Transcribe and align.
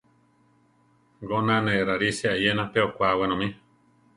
Goná 1.31 1.57
ne 1.65 1.75
rarisia 1.87 2.31
eyena 2.39 2.65
pe 2.71 2.79
okwá 2.87 3.07
wenomí. 3.19 3.47